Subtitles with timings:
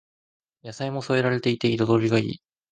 [0.63, 2.41] 野菜も添えられていて彩りがいい